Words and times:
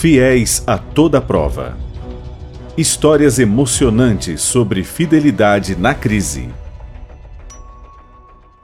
Fiéis 0.00 0.64
a 0.66 0.78
toda 0.78 1.20
prova. 1.20 1.76
Histórias 2.74 3.38
emocionantes 3.38 4.40
sobre 4.40 4.82
fidelidade 4.82 5.76
na 5.76 5.94
crise. 5.94 6.48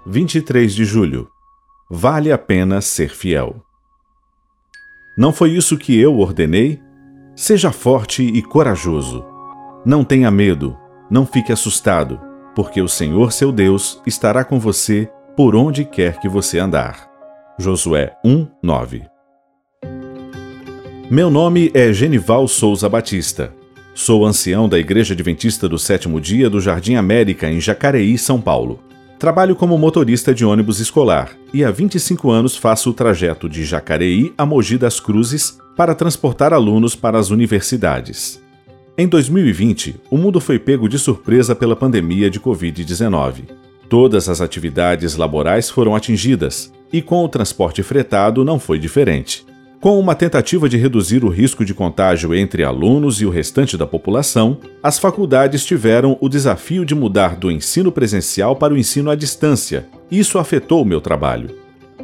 23 0.07 0.75
de 0.75 0.87
julho. 0.87 1.29
Vale 1.91 2.33
a 2.33 2.39
pena 2.39 2.81
ser 2.81 3.11
fiel. 3.11 3.63
Não 5.15 5.31
foi 5.31 5.51
isso 5.51 5.77
que 5.77 6.01
eu 6.01 6.19
ordenei? 6.19 6.81
Seja 7.37 7.71
forte 7.71 8.23
e 8.23 8.41
corajoso. 8.41 9.23
Não 9.85 10.03
tenha 10.05 10.31
medo, 10.31 10.75
não 11.11 11.27
fique 11.27 11.53
assustado, 11.53 12.19
porque 12.55 12.81
o 12.81 12.89
Senhor 12.89 13.31
seu 13.31 13.53
Deus 13.53 14.01
estará 14.07 14.43
com 14.43 14.59
você 14.59 15.07
por 15.37 15.55
onde 15.55 15.85
quer 15.85 16.19
que 16.19 16.31
você 16.31 16.59
andar. 16.59 17.11
Josué 17.59 18.17
1, 18.25 18.49
9 18.63 19.16
Meu 21.09 21.31
nome 21.31 21.71
é 21.73 21.93
Genival 21.93 22.49
Souza 22.49 22.89
Batista. 22.89 23.55
Sou 23.95 24.27
ancião 24.27 24.69
da 24.69 24.77
Igreja 24.77 25.15
Adventista 25.15 25.69
do 25.69 25.79
Sétimo 25.79 26.21
Dia 26.21 26.51
do 26.51 26.61
Jardim 26.61 26.97
América, 26.97 27.49
em 27.49 27.61
Jacareí, 27.61 28.19
São 28.19 28.41
Paulo. 28.41 28.81
Trabalho 29.17 29.55
como 29.55 29.79
motorista 29.79 30.35
de 30.35 30.45
ônibus 30.45 30.81
escolar 30.81 31.31
e 31.55 31.65
há 31.65 31.71
25 31.71 32.29
anos 32.29 32.57
faço 32.57 32.91
o 32.91 32.93
trajeto 32.93 33.49
de 33.49 33.65
Jacareí 33.65 34.35
a 34.37 34.45
Mogi 34.45 34.77
das 34.77 34.99
Cruzes 34.99 35.59
para 35.77 35.95
transportar 35.95 36.53
alunos 36.53 36.97
para 36.97 37.21
as 37.21 37.31
universidades. 37.31 38.43
Em 38.99 39.07
2020, 39.07 40.01
o 40.11 40.19
mundo 40.19 40.41
foi 40.41 40.59
pego 40.59 40.89
de 40.89 40.99
surpresa 40.99 41.55
pela 41.55 41.77
pandemia 41.77 42.29
de 42.29 42.41
Covid-19. 42.41 43.45
Todas 43.89 44.29
as 44.29 44.41
atividades 44.41 45.15
laborais 45.15 45.71
foram 45.71 45.95
atingidas 45.95 46.73
e 46.93 47.01
com 47.01 47.25
o 47.25 47.29
transporte 47.29 47.81
fretado 47.85 48.45
não 48.45 48.59
foi 48.59 48.77
diferente. 48.77 49.47
Com 49.87 50.01
uma 50.01 50.17
tentativa 50.17 50.69
de 50.69 50.77
reduzir 50.77 51.25
o 51.25 51.29
risco 51.29 51.65
de 51.65 51.73
contágio 51.73 52.35
entre 52.35 52.65
alunos 52.65 53.21
e 53.21 53.25
o 53.25 53.31
restante 53.31 53.77
da 53.77 53.87
população, 53.87 54.59
as 54.83 54.99
faculdades 54.99 55.65
tiveram 55.65 56.19
o 56.21 56.29
desafio 56.29 56.85
de 56.85 56.93
mudar 56.93 57.37
do 57.37 57.53
ensino 57.53 57.93
presencial 57.93 58.57
para 58.57 58.75
o 58.75 58.77
ensino 58.77 59.13
à 59.13 59.15
distância. 59.15 59.87
Isso 60.11 60.41
afetou 60.41 60.83
o 60.83 60.85
meu 60.85 61.01
trabalho. 61.01 61.51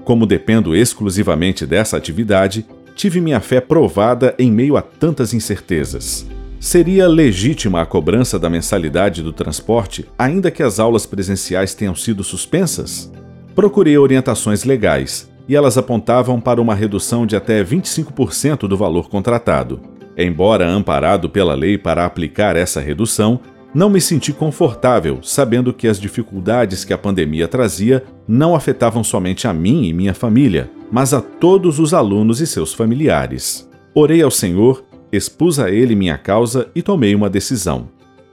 Como 0.05 0.27
dependo 0.27 0.77
exclusivamente 0.77 1.67
dessa 1.67 1.97
atividade, 1.97 2.65
tive 2.95 3.21
minha 3.21 3.41
fé 3.41 3.61
provada 3.61 4.33
em 4.39 4.49
meio 4.49 4.77
a 4.77 4.83
tantas 4.83 5.35
incertezas. 5.35 6.25
Seria 6.61 7.09
legítima 7.09 7.81
a 7.81 7.85
cobrança 7.85 8.39
da 8.39 8.49
mensalidade 8.49 9.25
do 9.25 9.33
transporte, 9.33 10.07
ainda 10.17 10.53
que 10.53 10.63
as 10.63 10.79
aulas 10.79 11.05
presenciais 11.05 11.75
tenham 11.75 11.97
sido 11.97 12.23
suspensas? 12.23 13.11
Procurei 13.57 13.99
orientações 13.99 14.63
legais 14.63 15.32
e 15.49 15.57
elas 15.57 15.77
apontavam 15.77 16.41
para 16.41 16.61
uma 16.61 16.75
redução 16.75 17.27
de 17.27 17.37
até 17.37 17.63
25% 17.65 18.69
do 18.69 18.77
valor 18.77 19.09
contratado. 19.09 19.81
Embora 20.17 20.69
amparado 20.69 21.29
pela 21.29 21.55
lei 21.55 21.79
para 21.79 22.05
aplicar 22.05 22.57
essa 22.57 22.81
redução, 22.81 23.41
não 23.75 23.89
me 23.89 24.01
senti 24.01 24.33
confortável 24.33 25.21
sabendo 25.23 25.73
que 25.73 25.89
as 25.89 25.99
dificuldades 25.99 26.85
que 26.85 26.93
a 26.93 26.99
pandemia 26.99 27.49
trazia 27.49 28.05
não 28.29 28.55
afetavam 28.55 29.03
somente 29.03 29.49
a 29.49 29.53
mim 29.55 29.87
e 29.87 29.93
minha 29.93 30.13
família, 30.13 30.71
mas 30.91 31.15
a 31.15 31.21
todos 31.23 31.79
os 31.79 31.95
alunos 31.95 32.41
e 32.41 32.47
seus 32.47 32.75
familiares. 32.75 33.69
Orei 33.95 34.23
ao 34.23 34.31
Senhor, 34.31 34.85
expus 35.11 35.59
a 35.59 35.71
Ele 35.71 35.95
minha 35.95 36.19
causa 36.19 36.69
e 36.75 36.83
tomei 36.83 37.15
uma 37.15 37.31
decisão. 37.31 37.89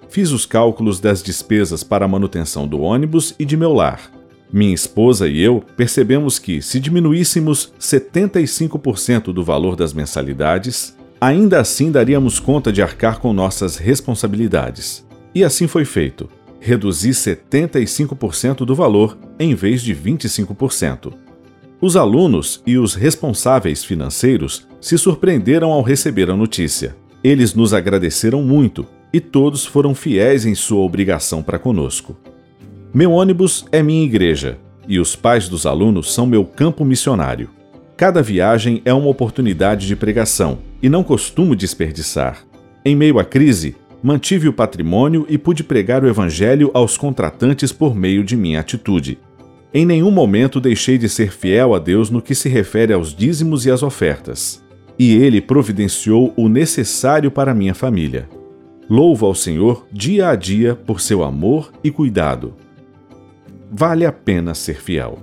Fiz 0.09 0.31
os 0.31 0.45
cálculos 0.45 0.99
das 0.99 1.23
despesas 1.23 1.83
para 1.83 2.03
a 2.03 2.07
manutenção 2.07 2.67
do 2.67 2.81
ônibus 2.81 3.33
e 3.39 3.45
de 3.45 3.55
meu 3.55 3.73
lar 3.73 4.18
minha 4.52 4.73
esposa 4.73 5.28
e 5.28 5.39
eu 5.39 5.64
percebemos 5.78 6.39
que, 6.39 6.61
se 6.61 6.80
diminuíssemos 6.80 7.72
75% 7.80 9.31
do 9.31 9.44
valor 9.44 9.75
das 9.75 9.94
mensalidades, 9.94 10.97
ainda 11.22 11.59
assim 11.59 11.92
daríamos 11.92 12.39
conta 12.39 12.72
de 12.72 12.81
arcar 12.81 13.20
com 13.20 13.31
nossas 13.33 13.77
responsabilidades. 13.77 15.05
E 15.33 15.44
assim 15.44 15.67
foi 15.67 15.86
feito. 15.86 16.30
Reduzi 16.59 17.11
75% 17.11 18.65
do 18.65 18.76
valor 18.76 19.17
em 19.39 19.55
vez 19.55 19.82
de 19.82 19.95
25%. 19.95 21.14
Os 21.82 21.95
alunos 21.95 22.61
e 22.65 22.77
os 22.77 22.93
responsáveis 22.93 23.86
financeiros 23.86 24.67
se 24.82 24.98
surpreenderam 24.98 25.71
ao 25.71 25.82
receber 25.82 26.30
a 26.30 26.36
notícia. 26.36 26.95
Eles 27.23 27.54
nos 27.54 27.73
agradeceram 27.73 28.42
muito 28.42 28.86
e 29.14 29.20
todos 29.20 29.65
foram 29.65 29.95
fiéis 29.95 30.45
em 30.45 30.55
sua 30.55 30.82
obrigação 30.82 31.42
para 31.42 31.58
conosco. 31.58 32.17
Meu 32.92 33.11
ônibus 33.11 33.66
é 33.72 33.83
minha 33.83 34.04
igreja 34.04 34.58
e 34.88 35.00
os 35.00 35.16
pais 35.16 35.48
dos 35.48 35.67
alunos 35.67 36.11
são 36.11 36.26
meu 36.26 36.44
campo 36.44 36.83
missionário. 36.83 37.52
Cada 37.95 38.20
viagem 38.23 38.82
é 38.83 38.92
uma 38.92 39.10
oportunidade 39.10 39.86
de 39.86 39.95
pregação 39.95 40.58
e 40.82 40.89
não 40.89 41.04
costumo 41.04 41.55
desperdiçar. 41.55 42.44
Em 42.83 42.95
meio 42.95 43.20
à 43.20 43.23
crise, 43.23 43.76
mantive 44.02 44.48
o 44.48 44.54
patrimônio 44.54 45.23
e 45.30 45.38
pude 45.38 45.64
pregar 45.64 46.04
o 46.04 46.08
Evangelho 46.08 46.72
aos 46.73 46.98
contratantes 46.98 47.72
por 47.72 47.94
meio 47.94 48.23
de 48.23 48.36
minha 48.36 48.60
atitude. 48.60 49.20
Em 49.71 49.86
nenhum 49.86 50.10
momento 50.10 50.60
deixei 50.60 50.98
de 50.98 51.08
ser 51.08 51.32
fiel 51.32 51.76
a 51.76 51.80
Deus 51.80 52.10
no 52.10 52.23
que 52.23 52.33
se 52.33 52.50
refere 52.50 52.92
aos 52.92 53.14
dízimos 53.14 53.67
e 53.67 53.71
às 53.71 53.83
ofertas. 53.83 54.64
E 54.98 55.14
Ele 55.14 55.39
providenciou 55.42 56.33
o 56.36 56.50
necessário 56.50 57.30
para 57.30 57.54
minha 57.54 57.76
família. 57.76 58.27
Louvo 58.89 59.27
ao 59.27 59.36
Senhor 59.36 59.86
dia 59.92 60.30
a 60.30 60.36
dia 60.36 60.73
por 60.73 61.00
seu 61.00 61.23
amor 61.23 61.71
e 61.83 61.92
cuidado 61.92 62.56
vale 63.69 64.05
a 64.05 64.11
pena 64.11 64.53
ser 64.53 64.75
fiel. 64.75 65.17